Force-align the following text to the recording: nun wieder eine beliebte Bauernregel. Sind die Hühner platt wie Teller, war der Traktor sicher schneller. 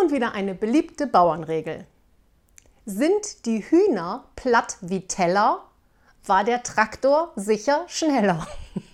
nun 0.00 0.10
wieder 0.10 0.32
eine 0.32 0.54
beliebte 0.54 1.06
Bauernregel. 1.06 1.86
Sind 2.86 3.44
die 3.46 3.62
Hühner 3.62 4.24
platt 4.36 4.78
wie 4.80 5.06
Teller, 5.06 5.64
war 6.24 6.44
der 6.44 6.62
Traktor 6.62 7.32
sicher 7.36 7.84
schneller. 7.86 8.46